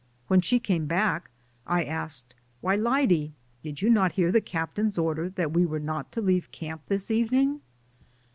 When 0.29 0.41
she 0.41 0.59
came 0.59 0.87
back 0.87 1.29
I 1.67 1.83
asked, 1.83 2.33
"Why, 2.59 2.73
Lyde, 2.75 3.33
did 3.61 3.83
you 3.83 3.89
not 3.91 4.13
hear 4.13 4.31
the 4.31 4.41
captain's 4.41 4.97
order 4.97 5.29
that 5.29 5.51
we 5.51 5.63
were 5.63 5.77
not 5.79 6.11
to 6.13 6.21
leave 6.21 6.51
camp 6.51 6.81
this 6.87 7.11
evening 7.11 7.61